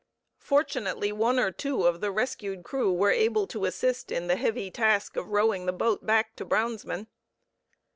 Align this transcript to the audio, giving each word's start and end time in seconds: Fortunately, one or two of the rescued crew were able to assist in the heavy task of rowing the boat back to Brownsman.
Fortunately, 0.39 1.11
one 1.11 1.37
or 1.37 1.51
two 1.51 1.83
of 1.85 2.01
the 2.01 2.09
rescued 2.09 2.63
crew 2.63 2.91
were 2.91 3.11
able 3.11 3.45
to 3.45 3.65
assist 3.65 4.11
in 4.11 4.25
the 4.25 4.35
heavy 4.35 4.71
task 4.71 5.15
of 5.15 5.29
rowing 5.29 5.67
the 5.67 5.71
boat 5.71 6.03
back 6.03 6.35
to 6.37 6.43
Brownsman. 6.43 7.05